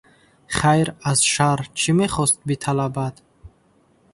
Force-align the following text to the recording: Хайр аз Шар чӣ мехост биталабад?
Хайр 0.57 0.87
аз 1.11 1.19
Шар 1.33 1.59
чӣ 1.79 1.91
мехост 1.99 2.37
биталабад? 2.47 3.15